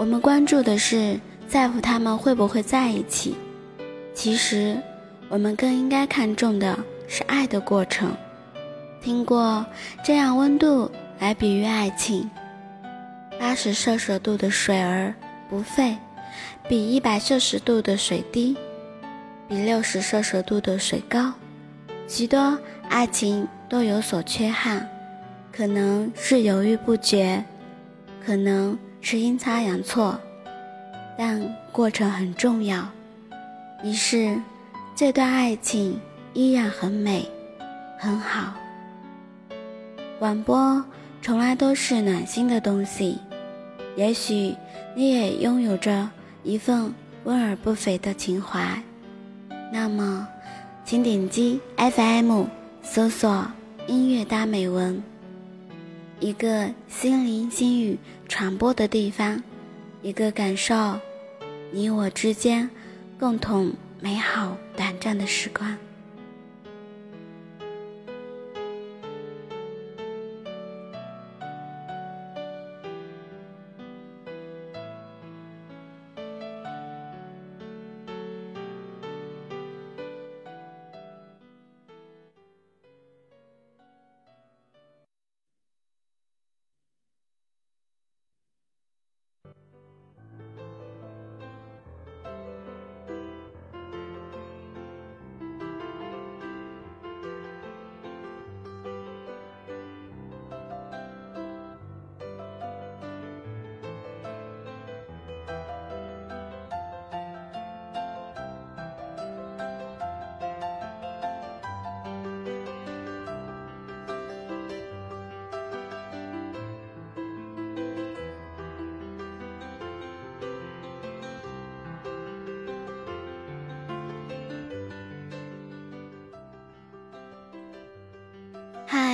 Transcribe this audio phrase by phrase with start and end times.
[0.00, 3.36] 我们关注的是在乎他们会不会在一起，
[4.14, 4.80] 其实
[5.28, 8.16] 我们更应该看重的是爱的过程。
[9.02, 9.62] 听过
[10.02, 12.30] 这样温度来比喻爱情：
[13.38, 15.14] 八十摄氏度的水儿
[15.50, 15.94] 不沸，
[16.66, 18.56] 比一百摄氏度的水低，
[19.50, 21.30] 比六十摄氏度的水高。
[22.08, 24.88] 许多爱情都有所缺憾，
[25.52, 27.44] 可能是犹豫不决，
[28.24, 30.18] 可能是阴差阳错，
[31.16, 32.86] 但过程很重要。
[33.82, 34.38] 于是，
[34.94, 35.98] 这段爱情
[36.34, 37.26] 依然很美，
[37.98, 38.54] 很好。
[40.18, 40.84] 广播
[41.22, 43.18] 从来都是暖心的东西，
[43.96, 44.54] 也许
[44.94, 46.10] 你也拥有着
[46.42, 46.92] 一份
[47.24, 48.82] 温而不肥的情怀。
[49.72, 50.28] 那么，
[50.84, 52.44] 请点击 FM，
[52.82, 53.46] 搜索
[53.88, 55.02] “音乐大美文”，
[56.20, 59.42] 一个心灵心语传播的地方，
[60.02, 61.00] 一个感受
[61.72, 62.68] 你我之间
[63.18, 65.78] 共同美好短暂的时光。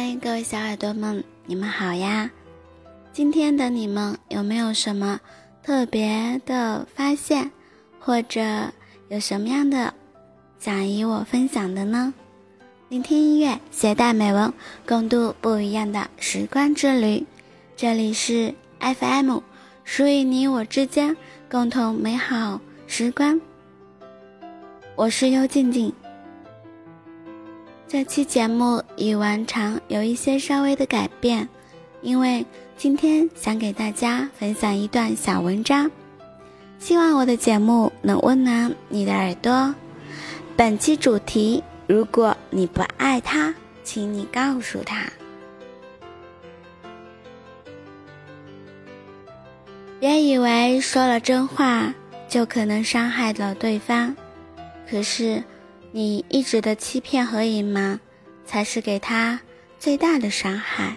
[0.06, 2.30] 嗨，各位小耳朵们，你们好呀！
[3.12, 5.18] 今天的你们有没有什么
[5.64, 7.50] 特别的发现，
[7.98, 8.40] 或者
[9.08, 9.92] 有什么样的
[10.60, 12.14] 想与我分享的呢？
[12.88, 14.52] 聆听音乐，携带美文，
[14.86, 17.26] 共度不一样的时光之旅。
[17.76, 19.40] 这里是 FM，
[19.82, 21.16] 属于你我之间
[21.50, 23.40] 共同美好时光。
[24.94, 25.92] 我是幽静静。
[27.88, 31.48] 这期节目与往常有一些稍微的改变，
[32.02, 32.44] 因为
[32.76, 35.88] 今天想给大家分享一段小文章，
[36.80, 39.72] 希望我的节目能温暖你的耳朵。
[40.56, 43.54] 本期主题：如果你不爱他，
[43.84, 45.04] 请你告诉他。
[50.00, 51.94] 别以为说了真话
[52.28, 54.16] 就可能伤害了对方，
[54.90, 55.40] 可是。
[55.96, 57.98] 你一直的欺骗和隐瞒，
[58.44, 59.40] 才是给他
[59.78, 60.94] 最大的伤害。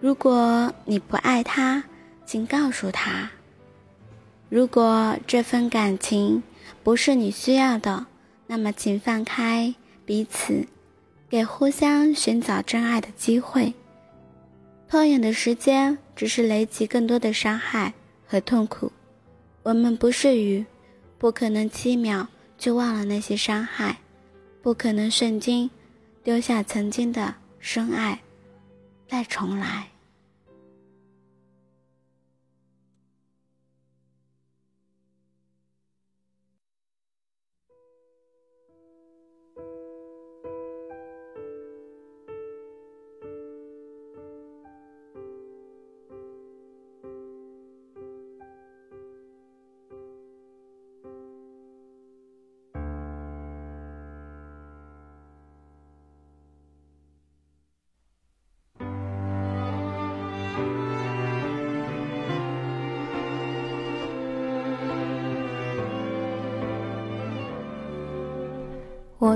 [0.00, 1.82] 如果你不爱他，
[2.24, 3.28] 请告诉他。
[4.48, 6.40] 如果这份感情
[6.84, 8.06] 不是你需要的，
[8.46, 9.74] 那么请放开
[10.06, 10.68] 彼此，
[11.28, 13.74] 给互相寻找真爱的机会。
[14.88, 17.92] 拖延的时间只是累积更多的伤害
[18.28, 18.92] 和痛苦。
[19.64, 20.64] 我们不是鱼，
[21.18, 23.96] 不可能七秒就忘了那些伤害。
[24.62, 25.68] 不可能瞬间
[26.22, 28.22] 丢下曾经的深爱，
[29.08, 29.91] 再重来。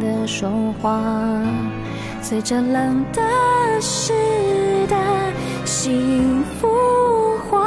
[0.00, 0.50] 的说
[0.80, 1.00] 话，
[2.22, 3.22] 随着冷的、
[3.80, 4.12] 湿
[4.88, 4.96] 的、
[5.64, 6.68] 幸福
[7.48, 7.60] 化，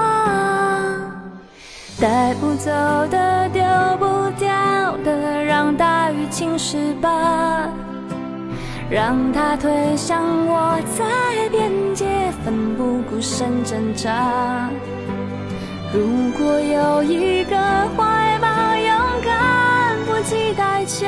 [2.00, 2.72] 带不走
[3.10, 3.64] 的，丢
[4.00, 4.06] 不
[4.40, 4.48] 掉
[5.04, 7.70] 的，让大雨侵蚀吧，
[8.90, 12.06] 让它推向我，在边界
[12.44, 14.70] 奋不顾身挣扎。
[15.94, 17.56] 如果有一个
[17.96, 21.08] 怀抱，勇敢不计代价。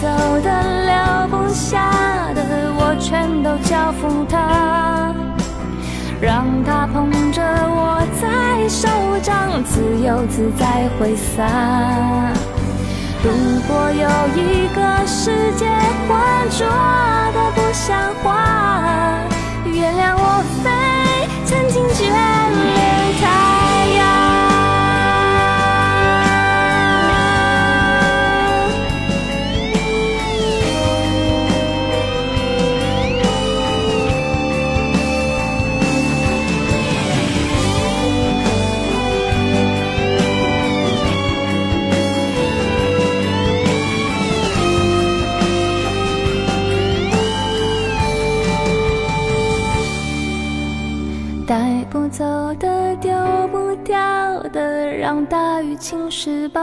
[0.00, 0.08] 走
[0.40, 0.48] 的、
[0.86, 2.40] 留不下的，
[2.76, 5.14] 我全都交付他，
[6.20, 8.88] 让他捧着我在手
[9.22, 11.44] 掌，自由自在挥洒。
[13.22, 13.30] 如
[13.66, 15.66] 果有一个世界
[16.06, 16.10] 浑
[16.50, 16.66] 浊
[17.32, 19.22] 的不像话，
[19.64, 20.70] 原谅我飞，
[21.46, 23.03] 曾经眷恋
[55.04, 56.62] 让大雨侵蚀吧。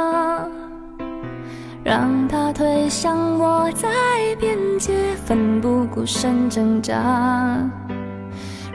[1.84, 3.88] 让它推向我，在
[4.40, 4.92] 边界
[5.24, 6.96] 奋不顾身挣扎。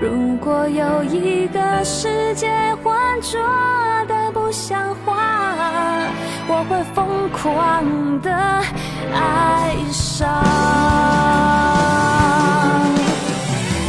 [0.01, 2.49] 如果有一个世界
[2.81, 3.41] 浑浊
[4.07, 5.17] 的不像话，
[6.47, 8.31] 我会疯狂的
[9.13, 10.29] 爱上。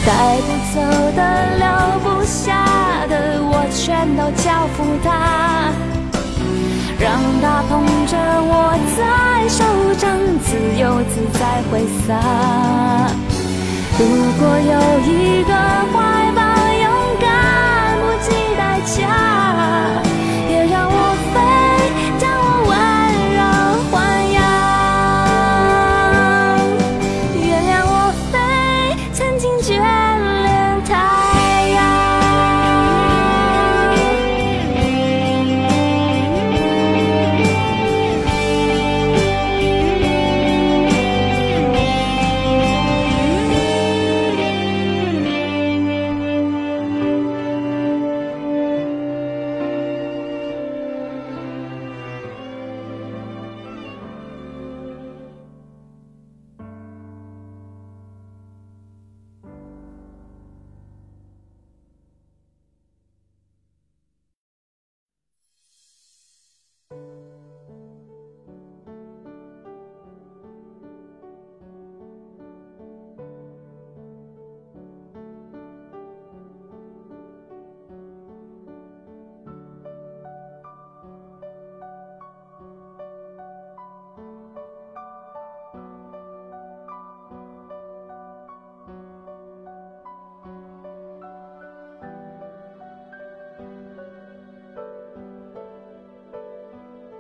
[0.08, 0.82] 带不走
[1.16, 1.22] 的、
[1.60, 1.68] 留
[2.00, 2.97] 不下，
[3.78, 5.72] 全都交付他，
[7.00, 9.64] 让他捧着我在手
[9.96, 10.10] 掌，
[10.44, 12.10] 自由自在挥洒。
[14.00, 14.02] 如
[14.40, 15.54] 果有一个
[15.94, 15.96] 怀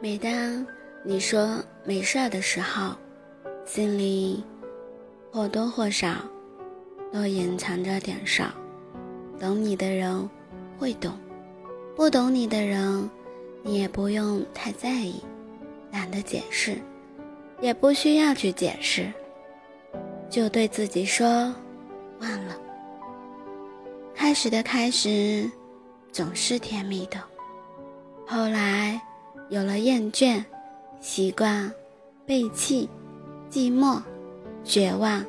[0.10, 0.66] 每当
[1.04, 2.96] 你说没事儿的时候，
[3.66, 4.42] 心里
[5.30, 6.16] 或多或少
[7.12, 8.50] 都隐藏着点伤。
[9.38, 10.30] 懂你的人
[10.80, 11.12] 会懂，
[11.94, 13.10] 不懂你的人，
[13.64, 15.22] 你也不用太在意，
[15.92, 16.78] 懒得解释，
[17.60, 19.12] 也不需要去解释，
[20.30, 21.54] 就对自己说
[22.22, 22.56] 忘了。
[24.16, 25.52] 开始的开始
[26.14, 27.22] 总是甜蜜的，
[28.26, 29.02] 后来。
[29.50, 30.44] 有了厌倦、
[31.00, 31.72] 习惯、
[32.26, 32.90] 背弃、
[33.50, 34.02] 寂寞、
[34.64, 35.24] 绝望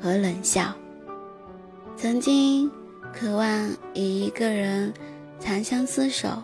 [0.00, 0.72] 和冷笑。
[1.96, 2.70] 曾经
[3.12, 4.92] 渴望与一个人
[5.38, 6.42] 长相厮守，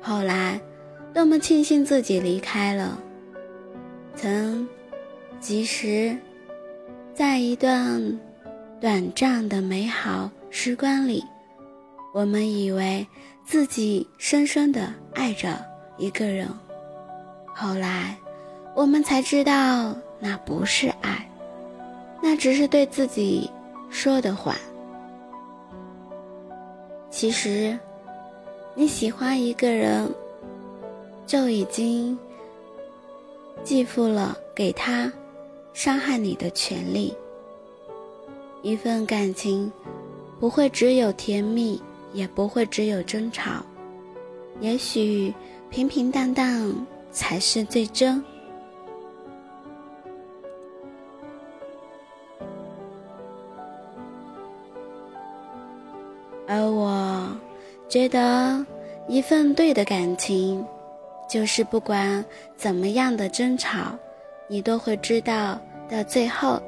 [0.00, 0.60] 后来
[1.14, 2.98] 多么庆幸自己离开了。
[4.14, 4.68] 曾
[5.38, 6.16] 及时
[7.14, 8.20] 在一段
[8.80, 11.24] 短暂的美好时光里，
[12.12, 13.06] 我们以为
[13.44, 15.62] 自己深深的爱着
[16.00, 16.48] 一个人，
[17.54, 18.16] 后来
[18.74, 21.28] 我们才知道那不是爱，
[22.22, 23.48] 那只是对自己
[23.90, 24.56] 说的话。
[27.10, 27.78] 其实，
[28.74, 30.10] 你喜欢一个人，
[31.26, 32.18] 就已经。
[33.62, 35.12] 寄付了给他
[35.74, 37.14] 伤害你的权利。
[38.62, 39.70] 一份感情
[40.40, 41.78] 不会只有甜蜜，
[42.14, 43.62] 也不会只有争吵，
[44.60, 45.34] 也许
[45.70, 46.68] 平平淡淡
[47.12, 48.22] 才是最真。
[56.46, 57.28] 而我
[57.88, 58.66] 觉得，
[59.06, 60.66] 一份对的感情。
[61.28, 62.24] 就是不管
[62.56, 63.96] 怎么样的争吵，
[64.48, 65.56] 你都会知道，
[65.88, 66.60] 到最后，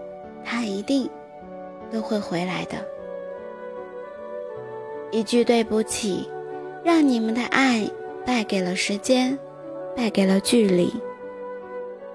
[0.45, 1.11] 他一定
[1.91, 2.77] 都会回来的。
[5.11, 6.31] 一句对不起，
[6.85, 7.85] 让你们的爱
[8.25, 9.39] 败给了时间，
[9.97, 10.93] 败给了距离。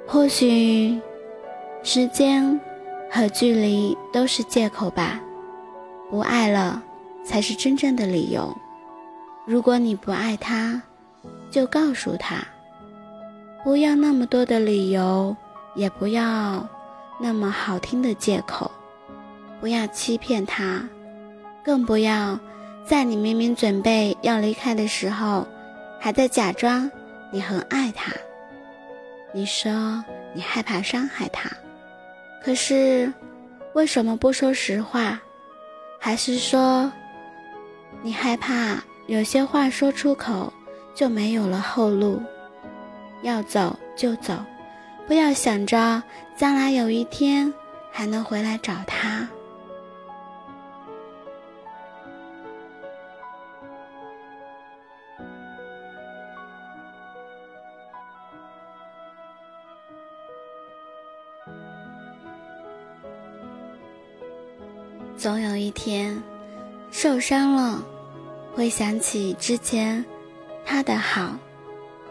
[0.05, 0.99] 或许，
[1.83, 2.59] 时间
[3.11, 5.19] 和距离都是借口吧，
[6.09, 6.81] 不爱了
[7.23, 8.55] 才是真正的理由。
[9.45, 10.81] 如果你不爱他，
[11.49, 12.37] 就告诉他，
[13.63, 15.35] 不要那么多的理由，
[15.75, 16.67] 也不要
[17.19, 18.71] 那么好听的借口，
[19.59, 20.87] 不要欺骗他，
[21.63, 22.39] 更不要
[22.85, 25.45] 在你明明准备要离开的时候，
[25.99, 26.89] 还在假装
[27.31, 28.11] 你很爱他。
[29.33, 31.49] 你说你害怕伤害他，
[32.43, 33.11] 可是
[33.73, 35.19] 为什么不说实话？
[35.99, 36.91] 还是说
[38.01, 40.51] 你害怕有些话说出口？
[40.95, 42.19] 就没有了后路，
[43.21, 44.33] 要走就走，
[45.05, 46.01] 不要想着
[46.35, 47.53] 将来有一天
[47.91, 49.27] 还能回来找他。
[65.17, 66.21] 总有一天，
[66.91, 67.83] 受伤了，
[68.53, 70.05] 会想起之前。
[70.63, 71.35] 他的好，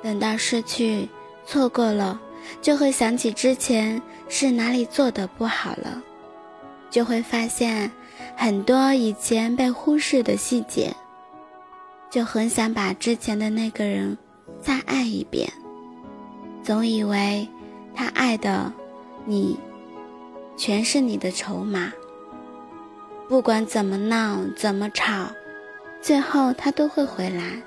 [0.03, 1.09] 等到失去、
[1.45, 2.19] 错过了，
[2.63, 6.03] 就会想起之前是哪里做的不好了，
[6.91, 7.93] 就会发现
[8.35, 10.91] 很多以前被忽视的细节，
[12.11, 14.17] 就很想把之前的那个人
[14.61, 15.47] 再爱一遍，
[16.65, 17.47] 总以为
[17.95, 18.73] 他爱的
[19.27, 19.57] 你，
[20.57, 21.93] 全是你的筹码，
[23.29, 25.27] 不管怎么闹、怎么吵，
[26.01, 27.61] 最后他都会回来。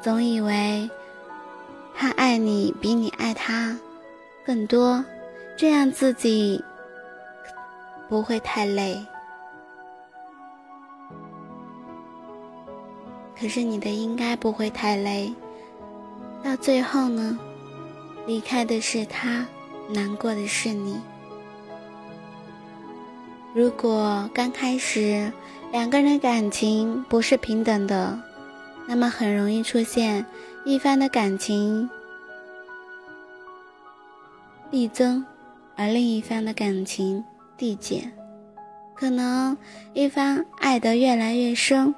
[0.00, 0.88] 总以为
[1.94, 3.76] 他爱你比你爱他
[4.46, 5.04] 更多，
[5.56, 6.62] 这样自己
[8.08, 9.04] 不会太累。
[13.38, 15.32] 可是你的应该不会太累，
[16.42, 17.36] 到最后呢，
[18.26, 19.44] 离开的是他，
[19.88, 21.00] 难过的是你。
[23.58, 25.32] 如果刚开始
[25.72, 28.16] 两个人感情不是平等的。
[28.86, 30.24] 那么很容易出现
[30.64, 31.90] 一方的感情
[34.70, 35.26] 递增，
[35.74, 37.24] 而另一方的感情
[37.56, 38.12] 递减。
[38.94, 39.58] 可能
[39.92, 41.92] 一方爱得越来越深，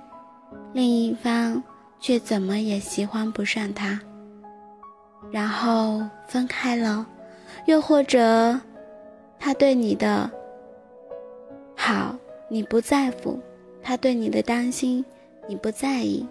[0.72, 1.62] 另一方
[2.00, 4.00] 却怎么也喜欢不上他，
[5.30, 7.06] 然后分开了。
[7.66, 8.58] 又或者，
[9.38, 10.30] 他对你的
[11.90, 12.14] 好
[12.46, 13.40] 你不在乎，
[13.82, 15.04] 他对你的担心
[15.48, 16.24] 你不在意。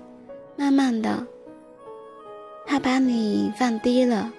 [0.55, 1.25] 慢慢的，
[2.65, 4.31] 他把你放低了，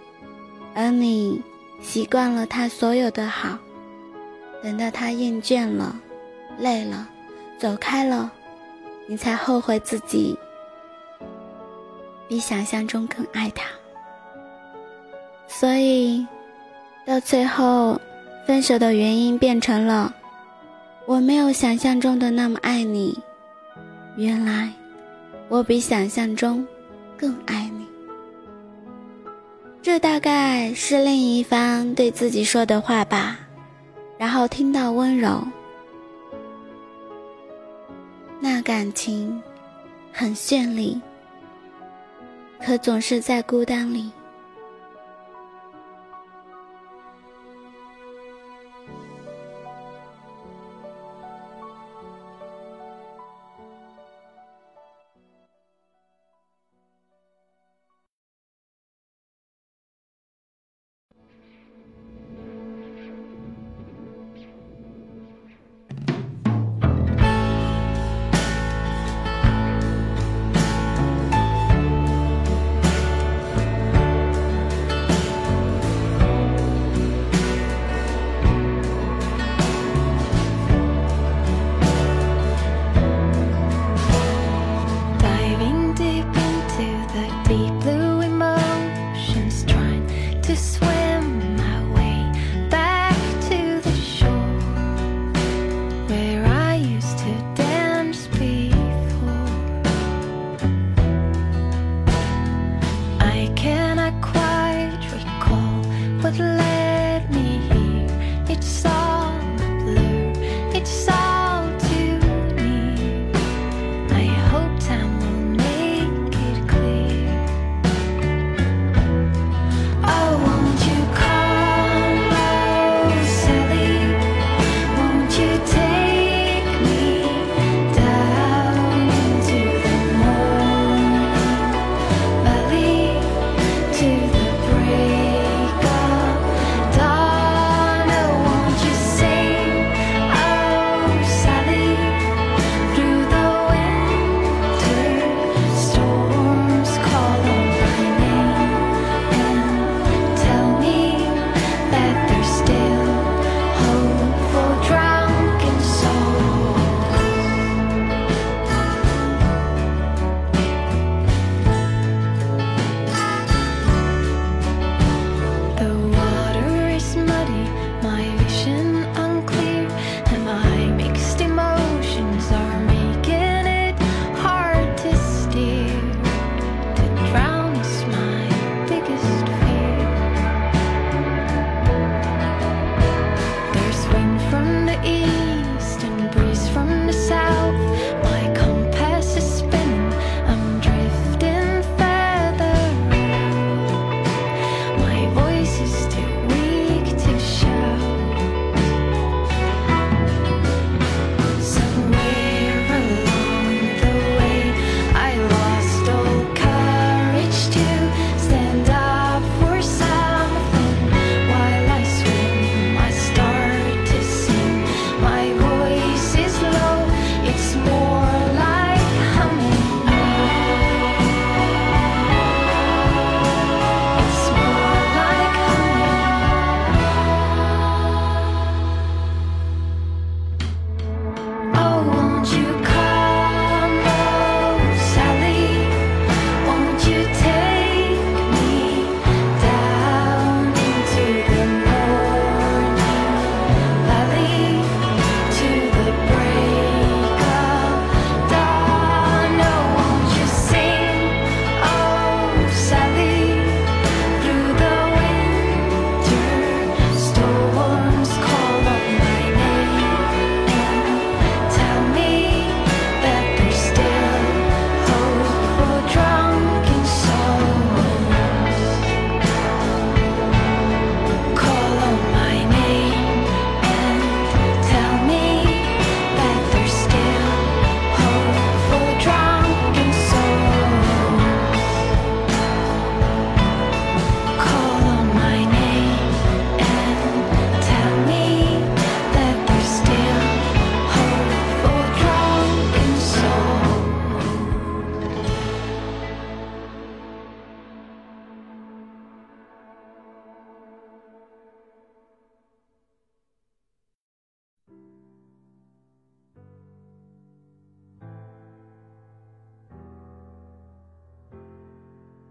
[0.75, 1.43] 而你
[1.83, 3.59] 习惯了他所有的好。
[4.63, 5.95] 等到他厌倦了、
[6.59, 7.07] 累了、
[7.59, 8.33] 走开了，
[9.07, 10.35] 你才后悔自己
[12.29, 13.67] 比想象中更爱他。
[15.47, 16.27] 所以，
[17.05, 18.01] 到最后，
[18.47, 20.15] 分手的原因变成了
[21.11, 23.19] 我没有想象中的那么爱你。
[24.17, 24.73] 原来。
[25.49, 26.65] 我比想象中
[27.17, 27.85] 更爱你，
[29.83, 33.37] 这大概是另一方对自己说的话吧。
[34.17, 35.43] 然后听到温柔，
[38.39, 39.43] 那感情
[40.13, 41.01] 很绚丽，
[42.65, 44.13] 可总是在孤单里。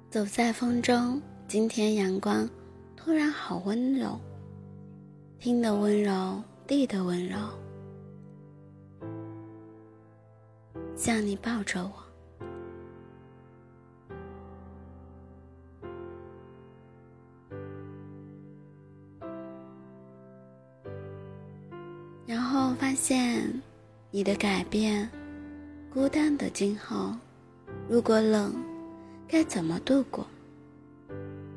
[0.10, 2.50] 走在风中，今天阳光
[2.98, 4.20] 突然好温柔，
[5.38, 7.38] 天的温柔，地的温柔，
[10.96, 11.94] 像你抱着我。
[22.26, 23.48] 然后发现
[24.10, 25.08] 你的改变，
[25.94, 27.14] 孤单的今后，
[27.88, 28.56] 如果冷，
[29.32, 30.26] 该怎么度过？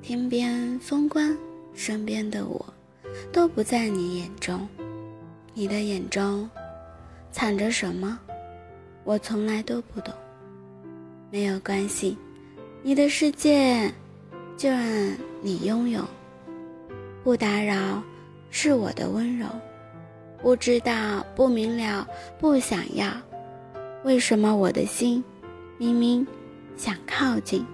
[0.02, 1.34] 天边风光，
[1.72, 2.62] 身边的我，
[3.32, 4.68] 都不在你眼中。
[5.54, 6.48] 你的眼中
[7.30, 8.18] 藏着什么？
[9.04, 10.12] 我从来都不懂。
[11.30, 12.14] 没有关系，
[12.82, 13.90] 你的世界
[14.54, 16.06] 就让你拥有，
[17.24, 18.02] 不打扰
[18.50, 19.46] 是我的温柔。
[20.42, 22.06] 不知道，不明了，
[22.38, 23.06] 不想要。
[24.04, 25.24] 为什么我的心
[25.78, 26.26] 明明
[26.76, 27.64] 想靠近，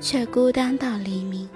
[0.00, 1.48] 却孤单到黎明？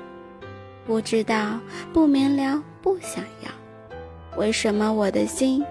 [0.86, 1.58] 不知道，
[1.92, 4.38] 不明了，不想要。
[4.38, 5.64] 为什么我的心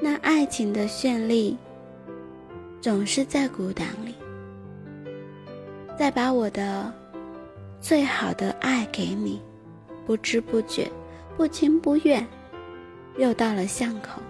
[0.00, 1.56] 那爱情的绚丽，
[2.80, 4.14] 总是在孤单里？
[5.98, 6.92] 再把我的
[7.80, 9.40] 最好的爱给你，
[10.06, 10.90] 不知不觉，
[11.36, 12.26] 不情不愿。
[13.16, 14.22] 又到了巷口，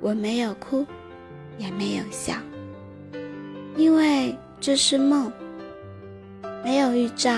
[0.00, 0.86] 我没有哭，
[1.58, 2.34] 也没有笑，
[3.76, 4.34] 因为
[4.66, 5.30] 这是梦，
[6.64, 7.30] 没有预兆，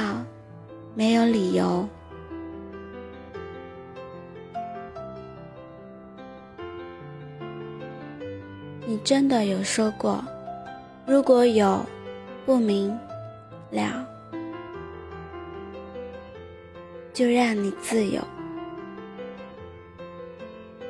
[0.94, 1.84] 没有理由。
[8.86, 10.24] 你真的有说过，
[11.04, 11.84] 如果有
[12.44, 12.96] 不明
[13.72, 14.06] 了，
[17.12, 18.22] 就让你自由。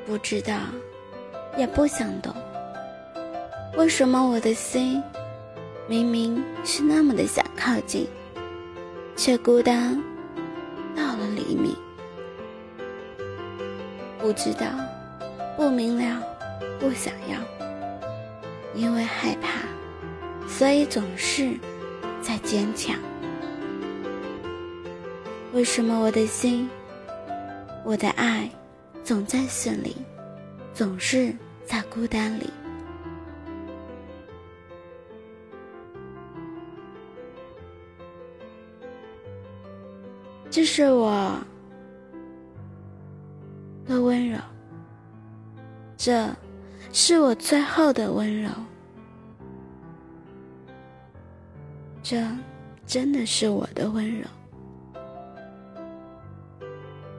[0.05, 0.59] 不知道，
[1.57, 2.31] 也不想懂，
[3.79, 5.03] 为什么我的心
[5.89, 8.09] 明明是那么的想靠近，
[9.15, 10.03] 却孤单
[10.97, 11.77] 到了黎明。
[14.19, 14.67] 不知道，
[15.57, 16.21] 不明了，
[16.81, 17.39] 不想要，
[18.75, 19.61] 因为害怕，
[20.49, 21.55] 所以总是
[22.21, 22.97] 在坚强。
[25.53, 26.69] 为什么我的心，
[27.85, 28.51] 我的爱？
[29.05, 29.97] 总在心里，
[30.75, 31.33] 总是
[31.65, 32.51] 在孤单里。
[40.57, 41.39] 这是我
[43.87, 44.39] 的温柔，
[45.99, 46.31] 这
[46.95, 48.49] 是我最后的温柔，
[52.03, 52.27] 这
[52.87, 54.27] 真的是我的温柔，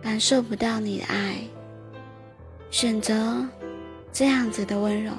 [0.02, 1.38] 感受不到你的爱。
[2.72, 3.48] 选择
[4.12, 5.12] 这样子的温柔，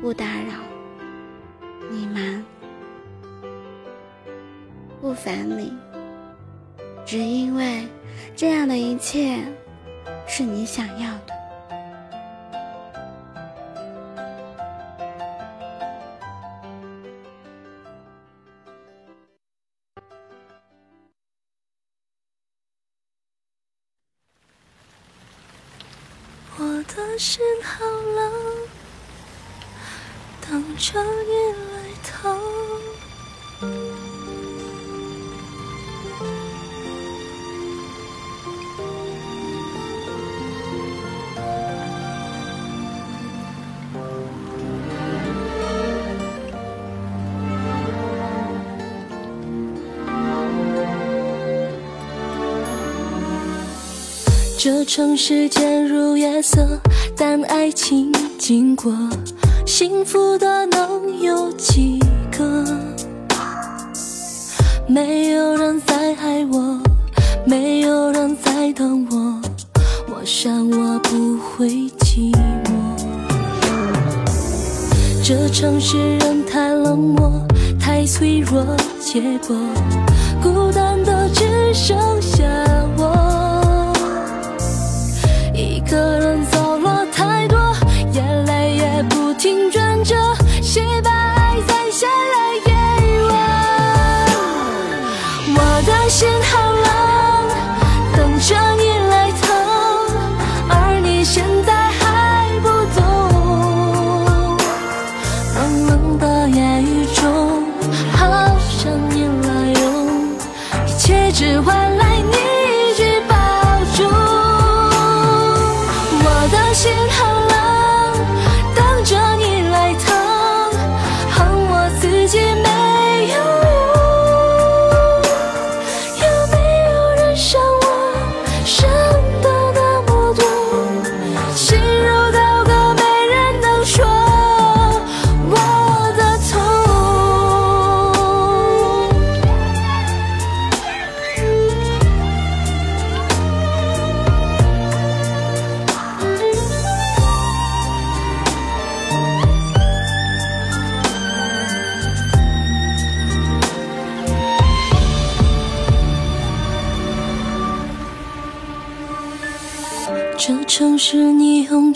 [0.00, 0.52] 不打扰，
[1.90, 2.44] 你忙，
[5.00, 5.76] 不烦你，
[7.12, 7.86] 只因为
[8.34, 9.38] 这样的一切
[10.26, 11.34] 是你想要的。
[26.56, 28.32] 我的心好冷，
[30.40, 31.61] 等着你
[54.64, 56.64] 这城市渐入夜色，
[57.16, 58.94] 但爱情经过，
[59.66, 61.98] 幸福的能有几
[62.30, 62.64] 个？
[64.86, 66.80] 没有人在爱我，
[67.44, 69.40] 没有人在等我，
[70.14, 72.70] 我想我不会寂寞。
[75.24, 77.32] 这城市人太冷漠，
[77.80, 78.64] 太脆弱，
[79.00, 79.56] 结果
[80.40, 81.98] 孤单的只剩
[89.42, 89.81] 青春。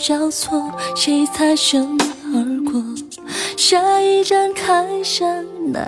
[0.07, 1.85] 交错，谁擦身
[2.33, 2.81] 而过？
[3.57, 5.83] 下一站开山难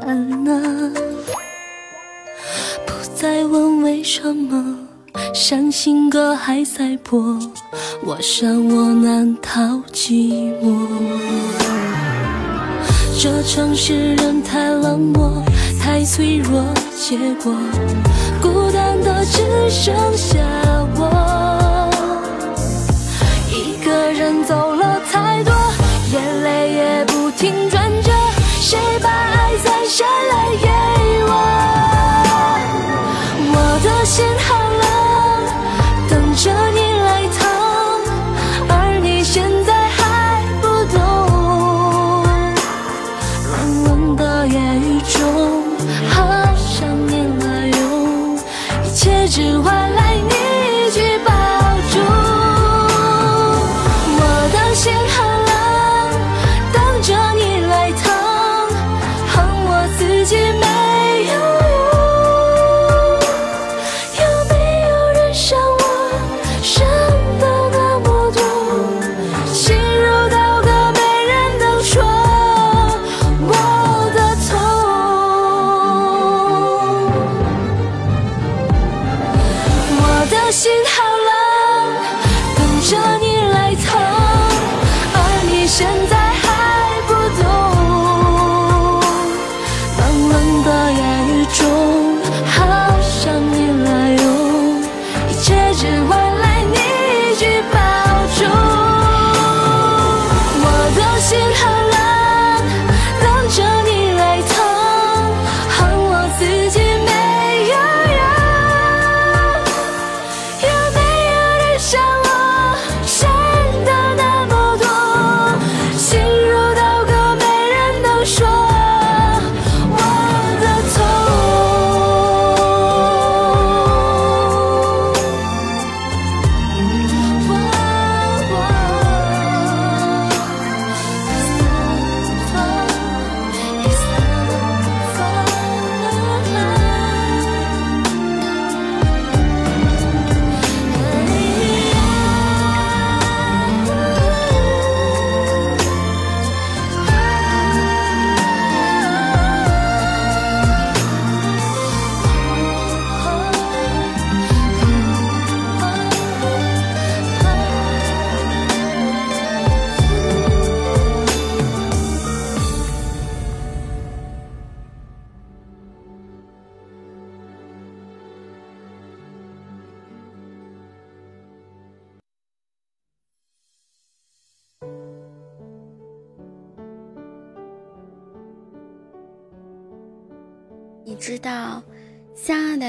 [0.45, 0.91] 啊！
[2.85, 4.77] 不再问为什么，
[5.33, 7.39] 伤心歌还在播，
[8.03, 9.61] 我想我难逃
[9.93, 10.85] 寂寞。
[13.17, 15.41] 这城市人太冷漠，
[15.81, 16.61] 太脆弱，
[16.93, 17.55] 结果
[18.41, 20.37] 孤单的只剩下
[20.97, 21.18] 我。
[24.29, 25.51] 人走了太多，
[26.11, 28.11] 眼泪也不停转着，
[28.61, 30.48] 谁把爱攒下来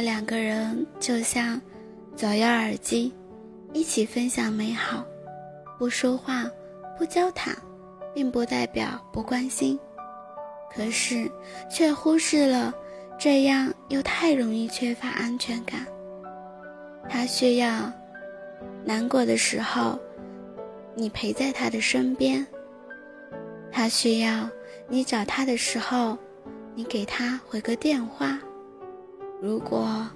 [0.01, 1.61] 两个人就像
[2.17, 3.13] 左右耳机，
[3.73, 5.05] 一起分享美好。
[5.79, 6.49] 不说话，
[6.99, 7.57] 不交谈，
[8.15, 9.79] 并不代表不关心，
[10.75, 11.31] 可是
[11.71, 12.75] 却忽视了
[13.19, 15.87] 这样又太容易缺乏安全感。
[17.09, 17.93] 他需要
[18.85, 19.99] 难过的时候，
[20.95, 22.45] 你陪在他的身边；
[23.73, 24.49] 他需要
[24.89, 26.17] 你找他的时候。
[26.77, 28.39] 你给他回个电话。
[29.41, 30.07] 如果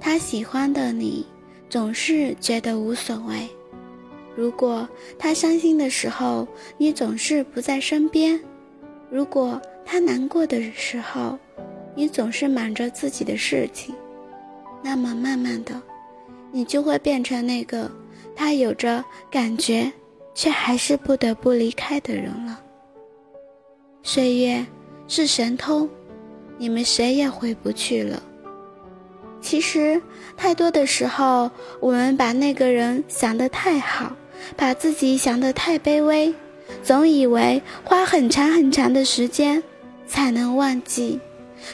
[0.00, 1.24] 他喜欢的你
[1.70, 3.48] 总是觉得无所谓；
[4.34, 8.38] 如果他伤心的时候你总是不在身边；
[9.10, 11.38] 如果他难过的时候
[11.94, 13.94] 你总是忙着自己的事情，
[14.82, 15.80] 那么慢慢的，
[16.50, 17.90] 你就会变成那个
[18.34, 19.92] 他有着感觉
[20.34, 22.60] 却还是不得不离开的人了。
[24.02, 24.66] 岁月
[25.06, 25.88] 是神偷。
[26.58, 28.22] 你们谁也回不去了。
[29.42, 30.00] 其实，
[30.36, 31.50] 太多的时候，
[31.80, 34.16] 我们把那个人想得太好，
[34.56, 36.32] 把自己想得太卑微，
[36.82, 39.62] 总以为花很长很长的时间
[40.06, 41.20] 才能忘记，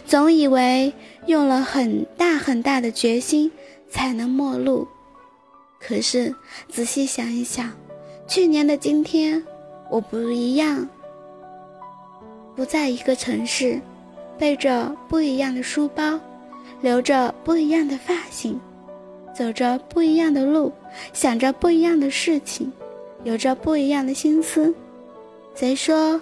[0.07, 0.93] 总以为
[1.27, 3.53] 用了很大很大的决心
[3.91, 4.89] 才能陌路。
[5.79, 6.35] 可是，
[6.69, 7.71] 仔细想一想，
[8.27, 9.45] 去年的今天，
[9.91, 10.89] 我不一样，
[12.57, 13.79] 不在一个城市。
[14.39, 16.21] 背着不一样的书包，
[16.81, 18.61] 留着不一样的发型，
[19.35, 20.73] 走着不一样的路，
[21.13, 22.73] 想着不一样的事情，
[23.25, 24.75] 有着不一样的心思。
[25.55, 26.21] 谁说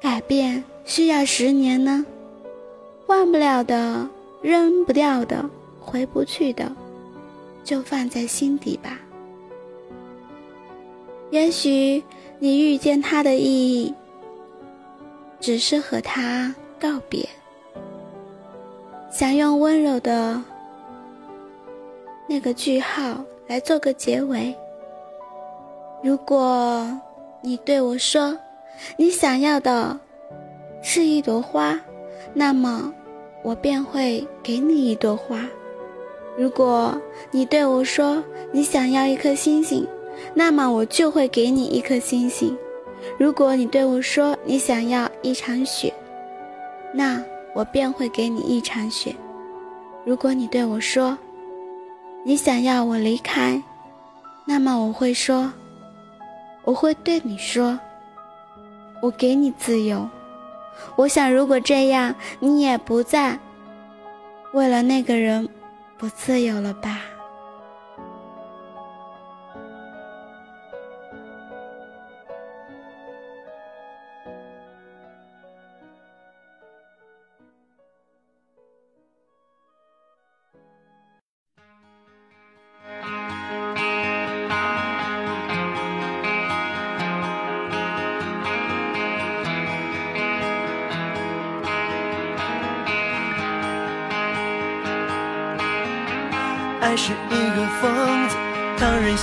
[0.00, 2.04] 改变需要十年呢？
[3.08, 4.08] 忘不了的、
[4.40, 5.48] 扔不掉的、
[5.80, 6.72] 回不去的，
[7.62, 8.98] 就放在心底吧。
[11.30, 12.02] 也许
[12.38, 13.94] 你遇见他的意义，
[15.40, 17.28] 只是和他告别，
[19.18, 20.38] 想用温柔的
[22.26, 24.54] 那个句号来做个结尾。
[26.02, 26.86] 如果
[27.40, 28.36] 你对我说，
[28.98, 29.98] 你想要的
[30.82, 31.80] 是一朵花，
[32.34, 32.92] 那么
[33.42, 35.38] 我便会给你一朵花；
[36.36, 36.94] 如果
[37.30, 39.88] 你对我说你想要一颗星星，
[40.34, 42.54] 那么我就会给你一颗星星；
[43.18, 45.90] 如果你对我说你想要一场雪，
[46.92, 47.24] 那
[47.56, 49.14] 我便会给你一场雪；
[50.04, 51.16] 如果你对我说
[52.22, 53.62] 你想要我离开，
[54.44, 55.50] 那么我会说，
[56.64, 57.80] 我会对你说。
[59.00, 60.06] 我给你自由，
[60.96, 63.38] 我想如果这样，你也不再
[64.52, 65.48] 为了那个人
[65.96, 67.00] 不自由了吧。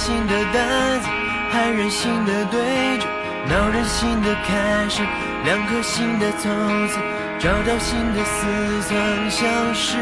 [0.03, 1.07] 心的担子，
[1.49, 2.59] 还任性的对
[2.97, 3.07] 着，
[3.47, 5.01] 闹任性的开始，
[5.45, 6.51] 两颗心的从
[6.89, 6.99] 此
[7.39, 9.95] 找到新的似曾相识。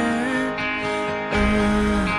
[1.33, 2.09] 嗯，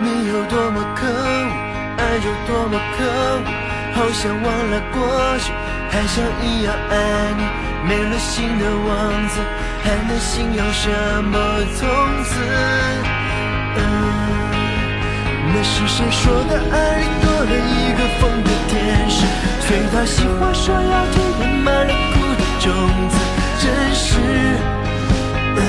[0.00, 1.50] 你有多么可恶，
[1.98, 3.44] 爱有多么可恶，
[3.92, 5.52] 好想忘了过去，
[5.90, 7.44] 还想一样爱你。
[7.86, 9.40] 没了心的王子，
[9.84, 10.88] 还能信仰什
[11.24, 11.36] 么
[11.76, 13.21] 从此？
[15.54, 16.58] 那是谁说的？
[16.74, 19.26] 爱里多了一个疯的天使，
[19.66, 22.72] 随他喜欢说要听，填满了苦的种
[23.10, 23.14] 子，
[23.60, 24.18] 真是，
[25.56, 25.60] 嗯，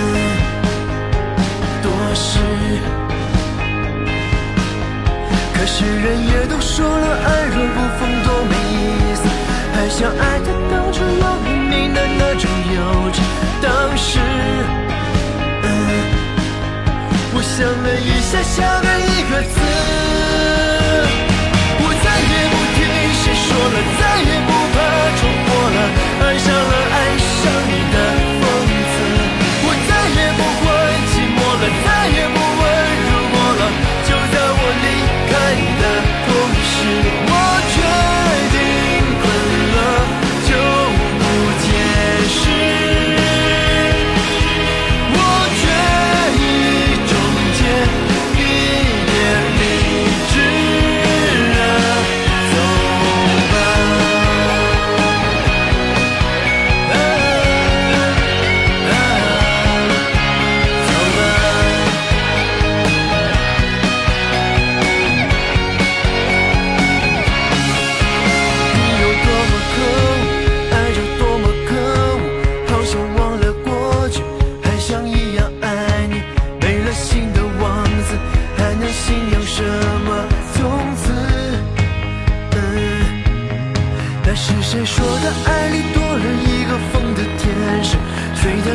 [1.81, 2.39] 多事。
[5.53, 9.21] 可是人也都说了，爱若不疯多没意思，
[9.75, 13.19] 还想爱他当初要拼命的那种幼稚，
[13.61, 14.19] 当时。
[15.63, 15.67] 嗯，
[17.35, 19.59] 我想了一下，下的一个字，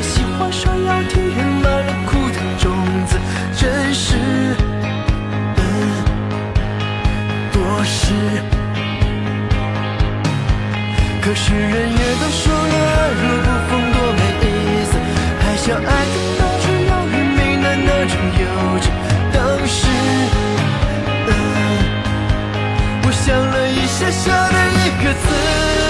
[0.09, 2.73] 喜欢说要听圆满了苦的种
[3.07, 3.19] 子，
[3.55, 4.07] 真是
[7.53, 8.15] 多事。
[11.21, 12.75] 可是人也都说了，
[13.21, 14.45] 若不疯多没意
[14.87, 14.93] 思。
[15.41, 18.43] 还想爱的单纯要人命的那种幼
[18.81, 18.85] 稚，
[19.35, 19.37] 当
[19.67, 19.77] 时
[21.27, 21.31] 嗯，
[23.05, 25.88] 我想了一下，下的一个字。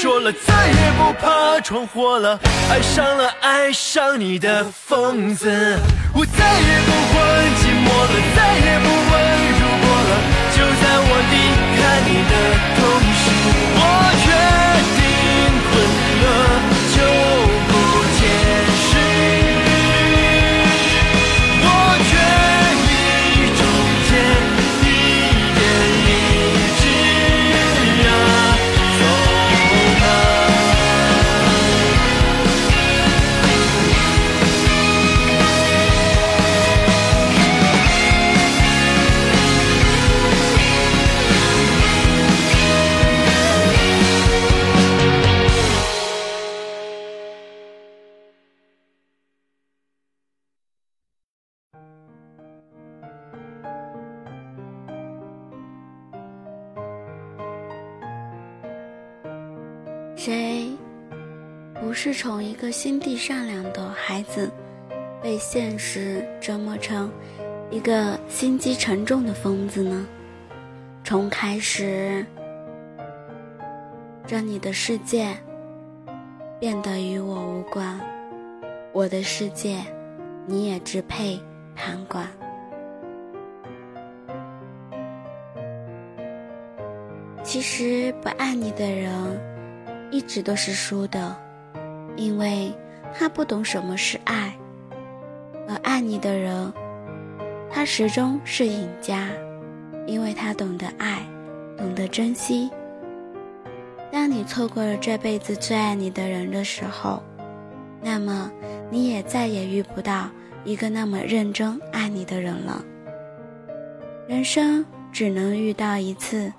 [0.00, 2.38] 说了再也不怕闯祸了，
[2.70, 5.76] 爱上了爱上你的疯子，
[6.14, 7.18] 我再也不会
[7.58, 9.10] 寂寞了，再也不会
[9.58, 10.10] 如果了，
[10.54, 11.34] 就在我离
[11.74, 12.32] 开你的
[12.78, 12.80] 同
[13.18, 13.26] 时，
[13.74, 13.82] 我
[14.22, 14.26] 决
[14.94, 15.02] 定
[15.68, 15.74] 滚
[16.22, 16.26] 了，
[62.00, 64.48] 是从一个心地善良的孩子，
[65.20, 67.10] 被现实折磨成
[67.72, 70.06] 一个心机沉重的疯子呢？
[71.02, 72.24] 从开始，
[74.24, 75.36] 这你的世界
[76.60, 78.00] 变得与我无关，
[78.92, 79.80] 我的世界
[80.46, 81.36] 你也只配
[81.74, 82.24] 旁观。
[87.42, 89.12] 其实不爱你的人。
[90.10, 91.36] 一直都是输的，
[92.18, 92.70] 因为
[93.16, 94.50] 他不懂什么是爱；
[95.68, 96.72] 而爱你的人，
[97.70, 99.28] 他始终是赢家，
[100.06, 101.22] 因为他懂得爱，
[101.76, 102.68] 懂得珍惜。
[104.10, 107.22] 当你错过了这辈子最爱你的人的时候，
[108.02, 108.50] 那么
[108.90, 110.28] 你也再也遇不到
[110.64, 112.84] 一个那么认真爱你的人了。
[114.26, 116.52] 人生只能遇到一次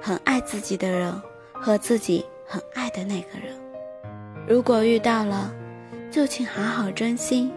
[0.00, 1.20] 很爱自己的人。
[1.58, 3.58] 和自己很爱的那个人，
[4.48, 5.52] 如果遇到了，
[6.08, 7.50] 就请好好珍惜；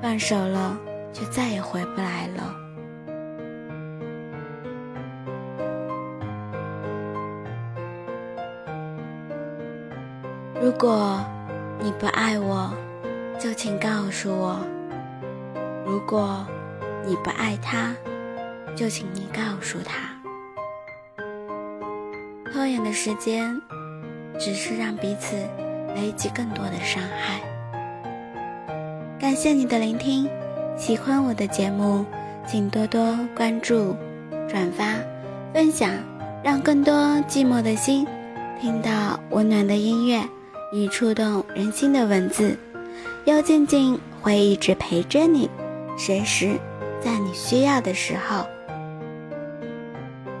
[0.00, 0.78] 放手了，
[1.12, 2.54] 就再也回不来了。
[10.62, 11.18] 如果
[11.80, 12.72] 你不爱我，
[13.36, 14.56] 就请告诉我；
[15.84, 16.46] 如果
[17.04, 17.92] 你不爱他，
[18.76, 20.14] 就请你告诉他。
[22.52, 23.60] 拖延的时间，
[24.38, 25.36] 只是让彼此
[25.94, 27.40] 累积更多的伤害。
[29.18, 30.28] 感谢你的聆听，
[30.76, 32.04] 喜欢我的节目，
[32.46, 33.96] 请多多关注、
[34.48, 34.96] 转发、
[35.52, 35.90] 分享，
[36.42, 36.94] 让更多
[37.28, 38.06] 寂寞的心
[38.60, 40.22] 听到温暖的音乐
[40.72, 42.56] 与触动人心的文字。
[43.24, 45.48] 幽静静会一直陪着你，
[45.96, 46.58] 随时
[47.00, 48.44] 在你需要的时候。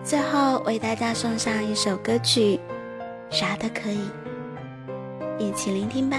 [0.02, 2.56] 最后为大家送上一首歌曲，
[3.34, 3.98] 《啥都可以》，
[5.40, 6.16] 一起聆听吧。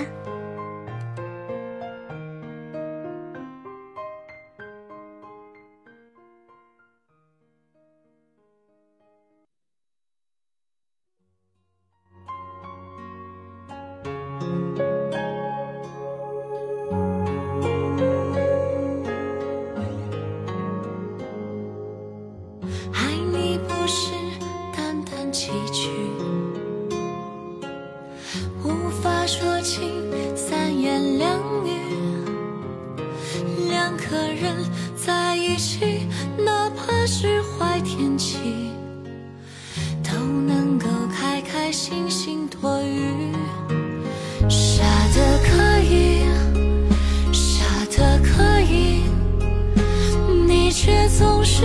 [51.46, 51.64] 是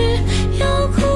[0.59, 1.10] 要哭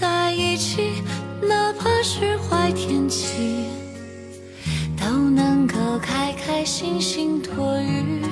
[0.00, 1.02] 在一起，
[1.42, 3.64] 哪怕是坏天气，
[5.00, 8.22] 都能够开开心心躲雨。